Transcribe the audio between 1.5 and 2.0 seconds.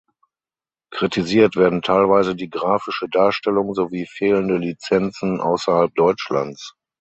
werden